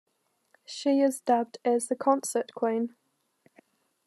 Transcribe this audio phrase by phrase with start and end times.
[0.65, 2.95] She is dubbed as the "Concert Queen".